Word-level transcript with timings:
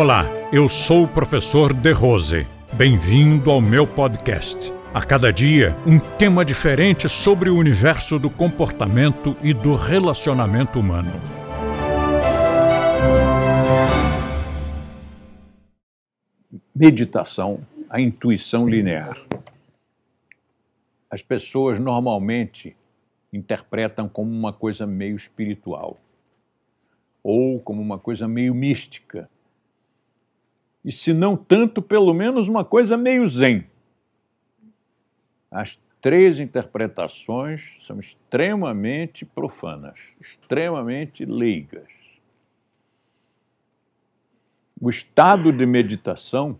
Olá, 0.00 0.26
eu 0.52 0.68
sou 0.68 1.02
o 1.02 1.08
professor 1.08 1.74
De 1.74 1.90
Rose. 1.90 2.46
Bem-vindo 2.72 3.50
ao 3.50 3.60
meu 3.60 3.84
podcast. 3.84 4.72
A 4.94 5.04
cada 5.04 5.32
dia, 5.32 5.76
um 5.84 5.98
tema 5.98 6.44
diferente 6.44 7.08
sobre 7.08 7.50
o 7.50 7.56
universo 7.56 8.16
do 8.16 8.30
comportamento 8.30 9.36
e 9.42 9.52
do 9.52 9.74
relacionamento 9.74 10.78
humano. 10.78 11.10
Meditação, 16.72 17.66
a 17.90 18.00
intuição 18.00 18.68
linear. 18.68 19.20
As 21.10 21.24
pessoas 21.24 21.80
normalmente 21.80 22.76
interpretam 23.32 24.08
como 24.08 24.30
uma 24.30 24.52
coisa 24.52 24.86
meio 24.86 25.16
espiritual 25.16 25.98
ou 27.20 27.58
como 27.58 27.82
uma 27.82 27.98
coisa 27.98 28.28
meio 28.28 28.54
mística 28.54 29.28
e 30.88 30.92
se 30.92 31.12
não 31.12 31.36
tanto, 31.36 31.82
pelo 31.82 32.14
menos 32.14 32.48
uma 32.48 32.64
coisa 32.64 32.96
meio 32.96 33.26
zen. 33.26 33.66
As 35.50 35.78
três 36.00 36.40
interpretações 36.40 37.76
são 37.86 38.00
extremamente 38.00 39.26
profanas, 39.26 39.98
extremamente 40.18 41.26
leigas. 41.26 41.92
O 44.80 44.88
estado 44.88 45.52
de 45.52 45.66
meditação 45.66 46.58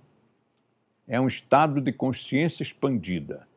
é 1.06 1.18
um 1.18 1.26
estado 1.26 1.80
de 1.80 1.90
consciência 1.90 2.62
expandida, 2.62 3.48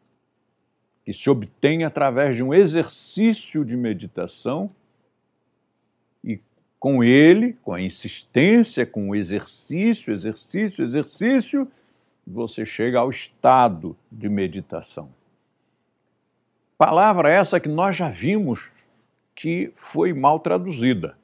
que 1.03 1.11
se 1.11 1.29
obtém 1.29 1.83
através 1.83 2.37
de 2.37 2.43
um 2.43 2.53
exercício 2.53 3.65
de 3.65 3.75
meditação 3.75 4.73
com 6.81 7.03
ele, 7.03 7.53
com 7.61 7.75
a 7.75 7.79
insistência, 7.79 8.87
com 8.87 9.09
o 9.09 9.15
exercício, 9.15 10.11
exercício, 10.11 10.83
exercício, 10.83 11.71
você 12.25 12.65
chega 12.65 12.97
ao 12.97 13.11
estado 13.11 13.95
de 14.11 14.27
meditação. 14.27 15.13
Palavra 16.79 17.29
essa 17.29 17.59
que 17.59 17.69
nós 17.69 17.95
já 17.95 18.09
vimos 18.09 18.73
que 19.35 19.71
foi 19.75 20.11
mal 20.11 20.39
traduzida. 20.39 21.15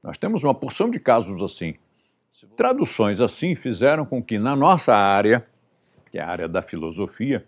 Nós 0.00 0.16
temos 0.16 0.44
uma 0.44 0.54
porção 0.54 0.88
de 0.88 1.00
casos 1.00 1.42
assim. 1.42 1.74
Traduções 2.56 3.20
assim 3.20 3.56
fizeram 3.56 4.06
com 4.06 4.22
que 4.22 4.38
na 4.38 4.54
nossa 4.54 4.94
área, 4.94 5.44
que 6.12 6.18
é 6.18 6.22
a 6.22 6.28
área 6.28 6.48
da 6.48 6.62
filosofia, 6.62 7.44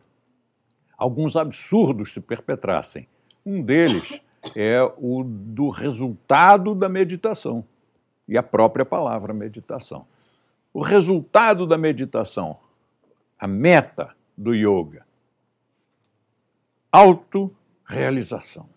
alguns 0.99 1.37
absurdos 1.37 2.13
se 2.13 2.21
perpetrassem. 2.21 3.07
Um 3.47 3.63
deles 3.63 4.21
é 4.55 4.83
o 4.97 5.23
do 5.25 5.69
resultado 5.69 6.75
da 6.75 6.89
meditação 6.89 7.65
e 8.27 8.39
a 8.39 8.43
própria 8.43 8.85
palavra 8.85 9.35
meditação. 9.35 10.07
O 10.73 10.83
resultado 10.83 11.67
da 11.67 11.77
meditação, 11.77 12.57
a 13.39 13.47
meta 13.47 14.15
do 14.37 14.55
yoga, 14.55 15.05
autorrealização. 16.93 18.69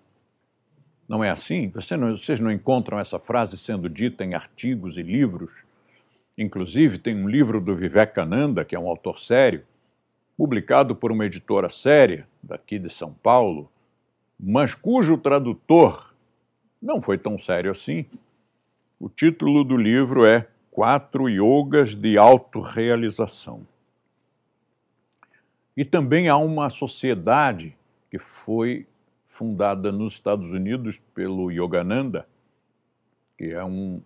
Não 1.08 1.23
é 1.23 1.30
assim? 1.30 1.70
Você 1.70 1.95
não, 1.95 2.16
vocês 2.16 2.39
não 2.39 2.52
encontram 2.52 3.00
essa 3.00 3.20
frase 3.20 3.58
sendo 3.58 3.89
dita 3.89 4.23
em 4.23 4.33
artigos 4.33 4.98
e 4.98 5.03
livros? 5.03 5.64
Inclusive, 6.38 6.98
tem 6.98 7.16
um 7.16 7.30
livro 7.30 7.61
do 7.61 7.75
Vivekananda, 7.75 8.66
que 8.66 8.75
é 8.75 8.80
um 8.80 8.88
autor 8.88 9.20
sério, 9.20 9.64
publicado 10.36 10.95
por 10.95 11.11
uma 11.11 11.25
editora 11.25 11.70
séria 11.70 12.27
daqui 12.42 12.80
de 12.80 12.89
São 12.89 13.14
Paulo, 13.14 13.70
mas 14.39 14.73
cujo 14.73 15.17
tradutor 15.17 16.14
não 16.81 17.02
foi 17.02 17.17
tão 17.17 17.38
sério 17.38 17.72
assim. 17.72 18.06
O 19.00 19.09
título 19.09 19.64
do 19.64 19.78
livro 19.78 20.26
é 20.26 20.48
Quatro 20.70 21.30
Yogas 21.30 21.95
de 21.95 22.17
Autorrealização. 22.17 23.66
E 25.76 25.84
também 25.86 26.28
há 26.30 26.38
uma 26.38 26.70
sociedade 26.70 27.76
que 28.10 28.20
foi 28.20 28.86
fundada 29.26 29.92
nos 29.92 30.14
Estados 30.14 30.52
Unidos 30.52 31.02
pelo 31.16 31.52
Yogananda, 31.52 32.27
que 33.38 33.45
é 33.45 33.64
um, 33.64 34.02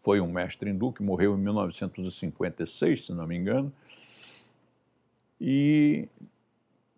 foi 0.00 0.20
um 0.20 0.32
mestre 0.32 0.70
hindu 0.70 0.92
que 0.92 1.02
morreu 1.02 1.36
em 1.36 1.40
1956, 1.40 3.06
se 3.06 3.12
não 3.12 3.26
me 3.26 3.36
engano, 3.36 3.72
e 5.40 6.08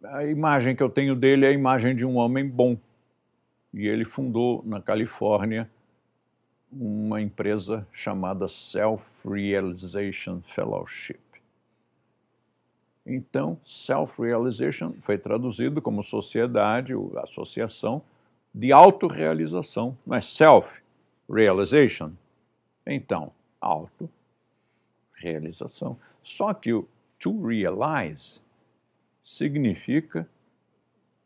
a 0.02 0.24
imagem 0.24 0.76
que 0.76 0.82
eu 0.82 0.88
tenho 0.88 1.14
dele 1.14 1.44
é 1.44 1.48
a 1.48 1.52
imagem 1.52 1.94
de 1.94 2.04
um 2.04 2.16
homem 2.16 2.48
bom. 2.48 2.76
E 3.72 3.86
ele 3.86 4.04
fundou 4.04 4.62
na 4.64 4.80
Califórnia 4.80 5.70
uma 6.70 7.20
empresa 7.20 7.86
chamada 7.92 8.48
Self-Realization 8.48 10.40
Fellowship. 10.42 11.20
Então, 13.04 13.60
Self-Realization 13.64 14.94
foi 15.00 15.16
traduzido 15.16 15.80
como 15.80 16.02
sociedade, 16.02 16.92
associação 17.18 18.02
de 18.52 18.72
autorrealização, 18.72 19.96
mas 20.04 20.24
Self-Realization. 20.24 22.10
Então, 22.84 23.30
auto-realização. 23.60 25.96
Só 26.22 26.52
que 26.52 26.72
o 26.72 26.88
to 27.18 27.46
realize 27.46 28.40
significa 29.36 30.28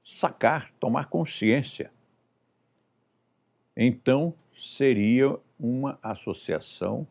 sacar, 0.02 0.72
tomar 0.80 1.06
consciência. 1.06 1.92
Então, 3.76 4.34
seria 4.56 5.38
uma 5.58 5.98
associação 6.02 7.06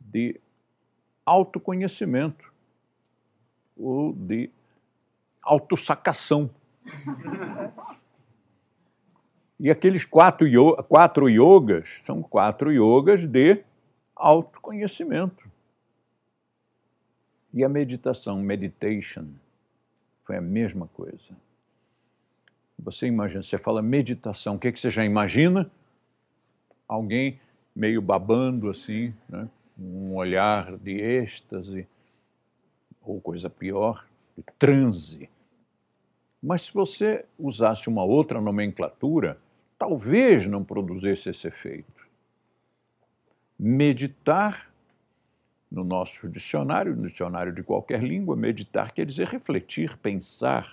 de 0.00 0.40
autoconhecimento 1.24 2.52
ou 3.76 4.12
de 4.12 4.50
autossacação. 5.42 6.50
E 9.58 9.70
aqueles 9.70 10.04
quatro, 10.04 10.46
quatro 10.84 11.28
yogas 11.28 12.00
são 12.04 12.22
quatro 12.22 12.72
yogas 12.72 13.26
de 13.26 13.62
autoconhecimento. 14.16 15.50
E 17.52 17.62
a 17.62 17.68
meditação, 17.68 18.40
meditation, 18.40 19.28
foi 20.22 20.36
a 20.36 20.40
mesma 20.40 20.86
coisa. 20.88 21.36
Você 22.78 23.06
imagina, 23.06 23.42
você 23.42 23.58
fala 23.58 23.82
meditação, 23.82 24.56
o 24.56 24.58
que, 24.58 24.68
é 24.68 24.72
que 24.72 24.80
você 24.80 24.90
já 24.90 25.04
imagina? 25.04 25.70
Alguém 26.88 27.38
meio 27.74 28.00
babando 28.00 28.68
assim, 28.70 29.14
né? 29.28 29.48
um 29.78 30.14
olhar 30.14 30.76
de 30.76 30.92
êxtase, 31.00 31.86
ou 33.00 33.20
coisa 33.20 33.48
pior, 33.48 34.06
de 34.36 34.42
transe. 34.58 35.28
Mas 36.42 36.62
se 36.62 36.74
você 36.74 37.24
usasse 37.38 37.88
uma 37.88 38.04
outra 38.04 38.40
nomenclatura, 38.40 39.38
talvez 39.78 40.46
não 40.46 40.64
produzisse 40.64 41.30
esse 41.30 41.46
efeito. 41.46 42.06
Meditar 43.58 44.69
no 45.70 45.84
nosso 45.84 46.28
dicionário, 46.28 46.96
no 46.96 47.06
dicionário 47.06 47.52
de 47.52 47.62
qualquer 47.62 48.02
língua, 48.02 48.34
meditar 48.34 48.92
quer 48.92 49.06
dizer 49.06 49.28
refletir, 49.28 49.96
pensar. 49.98 50.68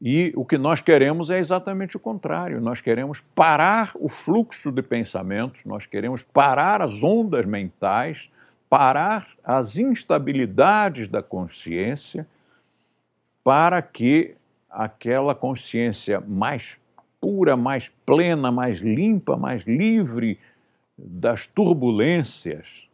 E 0.00 0.32
o 0.34 0.44
que 0.44 0.56
nós 0.56 0.80
queremos 0.80 1.30
é 1.30 1.38
exatamente 1.38 1.96
o 1.96 2.00
contrário. 2.00 2.60
Nós 2.60 2.80
queremos 2.80 3.20
parar 3.20 3.92
o 3.94 4.08
fluxo 4.08 4.72
de 4.72 4.82
pensamentos, 4.82 5.64
nós 5.64 5.86
queremos 5.86 6.24
parar 6.24 6.80
as 6.80 7.04
ondas 7.04 7.44
mentais, 7.44 8.30
parar 8.68 9.28
as 9.44 9.76
instabilidades 9.76 11.06
da 11.06 11.22
consciência, 11.22 12.26
para 13.44 13.82
que 13.82 14.34
aquela 14.70 15.34
consciência 15.34 16.20
mais 16.20 16.80
pura, 17.20 17.56
mais 17.56 17.90
plena, 18.06 18.50
mais 18.50 18.78
limpa, 18.80 19.36
mais 19.36 19.64
livre 19.64 20.40
das 20.98 21.46
turbulências 21.46 22.88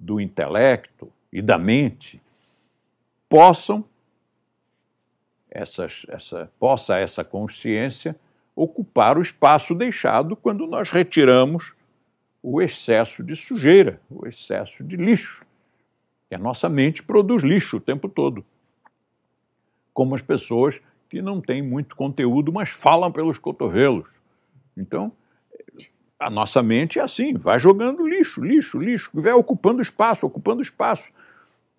do 0.00 0.18
intelecto 0.18 1.12
e 1.30 1.42
da 1.42 1.58
mente 1.58 2.20
possam 3.28 3.84
essas, 5.50 6.06
essa, 6.08 6.50
possa 6.58 6.98
essa 6.98 7.22
consciência 7.22 8.16
ocupar 8.56 9.18
o 9.18 9.22
espaço 9.22 9.74
deixado 9.74 10.34
quando 10.34 10.66
nós 10.66 10.90
retiramos 10.90 11.74
o 12.42 12.62
excesso 12.62 13.22
de 13.22 13.36
sujeira, 13.36 14.00
o 14.08 14.26
excesso 14.26 14.82
de 14.82 14.96
lixo. 14.96 15.44
E 16.30 16.34
a 16.34 16.38
nossa 16.38 16.68
mente 16.68 17.02
produz 17.02 17.42
lixo 17.42 17.76
o 17.76 17.80
tempo 17.80 18.08
todo. 18.08 18.44
Como 19.92 20.14
as 20.14 20.22
pessoas 20.22 20.80
que 21.08 21.20
não 21.20 21.40
têm 21.40 21.60
muito 21.60 21.94
conteúdo, 21.94 22.52
mas 22.52 22.70
falam 22.70 23.12
pelos 23.12 23.36
cotovelos. 23.36 24.08
Então, 24.76 25.12
a 26.20 26.28
nossa 26.28 26.62
mente 26.62 26.98
é 26.98 27.02
assim, 27.02 27.32
vai 27.32 27.58
jogando 27.58 28.06
lixo, 28.06 28.44
lixo, 28.44 28.78
lixo, 28.78 29.10
vai 29.14 29.32
ocupando 29.32 29.80
espaço, 29.80 30.26
ocupando 30.26 30.60
espaço. 30.60 31.10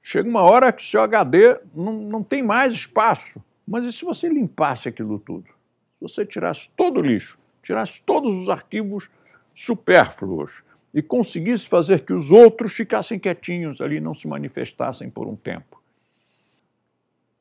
Chega 0.01 0.27
uma 0.27 0.41
hora 0.41 0.73
que 0.73 0.83
seu 0.83 1.01
HD 1.01 1.59
não, 1.75 1.93
não 1.93 2.23
tem 2.23 2.41
mais 2.41 2.73
espaço. 2.73 3.41
Mas 3.67 3.85
e 3.85 3.93
se 3.93 4.03
você 4.03 4.27
limpasse 4.27 4.89
aquilo 4.89 5.19
tudo? 5.19 5.45
Se 5.45 6.01
você 6.01 6.25
tirasse 6.25 6.67
todo 6.75 6.99
o 6.99 7.03
lixo, 7.03 7.37
tirasse 7.61 8.01
todos 8.01 8.35
os 8.35 8.49
arquivos 8.49 9.09
supérfluos, 9.53 10.63
e 10.93 11.01
conseguisse 11.01 11.67
fazer 11.67 12.01
que 12.01 12.13
os 12.13 12.31
outros 12.31 12.73
ficassem 12.73 13.17
quietinhos 13.17 13.79
ali, 13.79 13.99
não 13.99 14.13
se 14.13 14.27
manifestassem 14.27 15.09
por 15.09 15.27
um 15.27 15.35
tempo. 15.35 15.81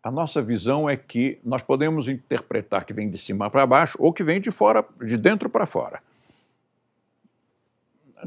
A 0.03 0.11
nossa 0.11 0.41
visão 0.41 0.89
é 0.89 0.97
que 0.97 1.39
nós 1.45 1.63
podemos 1.63 2.09
interpretar 2.09 2.85
que 2.85 2.93
vem 2.93 3.11
de 3.11 3.19
cima 3.19 3.51
para 3.51 3.67
baixo 3.67 3.99
ou 4.01 4.13
que 4.13 4.23
vem 4.23 4.41
de 4.41 4.51
fora, 4.51 4.85
de 5.03 5.17
dentro 5.17 5.51
para 5.51 5.67
fora. 5.67 6.01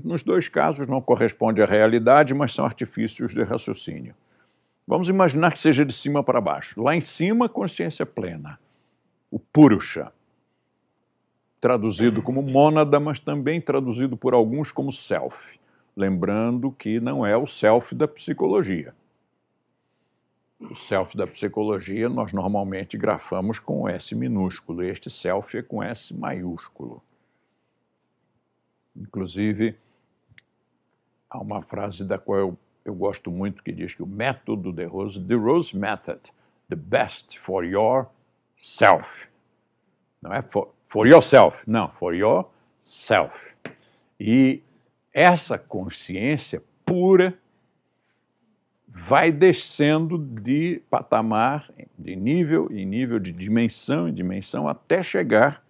Nos 0.01 0.23
dois 0.23 0.47
casos 0.47 0.87
não 0.87 1.01
corresponde 1.01 1.61
à 1.61 1.65
realidade, 1.65 2.33
mas 2.33 2.53
são 2.53 2.65
artifícios 2.65 3.33
de 3.33 3.43
raciocínio. 3.43 4.15
Vamos 4.87 5.09
imaginar 5.09 5.51
que 5.51 5.59
seja 5.59 5.85
de 5.85 5.93
cima 5.93 6.23
para 6.23 6.41
baixo. 6.41 6.81
Lá 6.81 6.95
em 6.95 7.01
cima, 7.01 7.47
consciência 7.49 8.05
plena, 8.05 8.59
o 9.29 9.39
Purusha, 9.39 10.11
traduzido 11.61 12.21
como 12.21 12.41
mônada, 12.41 12.99
mas 12.99 13.19
também 13.19 13.61
traduzido 13.61 14.17
por 14.17 14.33
alguns 14.33 14.71
como 14.71 14.91
self, 14.91 15.57
lembrando 15.95 16.71
que 16.71 16.99
não 16.99 17.25
é 17.25 17.37
o 17.37 17.47
self 17.47 17.95
da 17.95 18.07
psicologia. 18.07 18.93
O 20.59 20.75
self 20.75 21.15
da 21.15 21.25
psicologia 21.25 22.09
nós 22.09 22.33
normalmente 22.33 22.97
grafamos 22.97 23.59
com 23.59 23.87
S 23.87 24.13
minúsculo, 24.13 24.83
este 24.83 25.09
self 25.09 25.57
é 25.57 25.61
com 25.61 25.81
S 25.81 26.13
maiúsculo. 26.13 27.01
Inclusive, 28.95 29.75
há 31.29 31.39
uma 31.39 31.61
frase 31.61 32.05
da 32.05 32.17
qual 32.17 32.39
eu, 32.39 32.57
eu 32.85 32.93
gosto 32.93 33.31
muito 33.31 33.63
que 33.63 33.71
diz 33.71 33.95
que 33.95 34.03
o 34.03 34.07
método 34.07 34.71
de 34.71 34.85
Rose, 34.85 35.19
the 35.19 35.35
Rose 35.35 35.75
Method, 35.75 36.21
the 36.69 36.75
best 36.75 37.37
for 37.37 37.65
yourself. 37.65 39.27
Não 40.21 40.33
é 40.33 40.41
for, 40.41 40.73
for 40.87 41.07
yourself, 41.07 41.69
não, 41.69 41.89
for 41.89 42.13
yourself. 42.13 43.55
E 44.19 44.61
essa 45.13 45.57
consciência 45.57 46.63
pura 46.85 47.37
vai 48.87 49.31
descendo 49.31 50.19
de 50.19 50.81
patamar, 50.87 51.71
de 51.97 52.15
nível 52.15 52.71
em 52.71 52.85
nível, 52.85 53.17
de 53.17 53.31
dimensão 53.31 54.07
em 54.07 54.13
dimensão, 54.13 54.67
até 54.67 55.01
chegar 55.01 55.63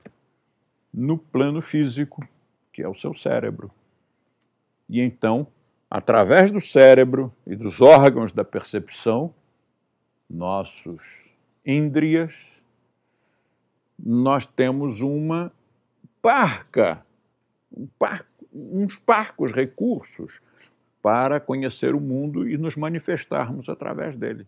no 0.94 1.18
plano 1.18 1.62
físico, 1.62 2.28
que 2.74 2.82
é 2.82 2.88
o 2.90 2.94
seu 2.94 3.14
cérebro. 3.14 3.72
E 4.90 5.00
então, 5.00 5.48
através 5.90 6.52
do 6.52 6.60
cérebro 6.60 7.32
e 7.46 7.56
dos 7.56 7.80
órgãos 7.80 8.32
da 8.32 8.44
percepção, 8.44 9.34
nossos 10.28 11.30
índrias, 11.64 12.52
nós 13.98 14.46
temos 14.46 15.00
uma 15.00 15.54
parca, 16.22 17.06
um 17.72 17.88
par, 17.88 18.26
uns 18.52 18.98
parcos 18.98 19.52
recursos 19.52 20.42
para 21.02 21.40
conhecer 21.40 21.94
o 21.94 22.02
mundo 22.02 22.50
e 22.50 22.58
nos 22.58 22.76
manifestarmos 22.76 23.70
através 23.70 24.18
dele. 24.18 24.48